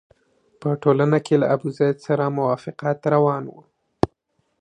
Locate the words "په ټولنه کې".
0.61-1.35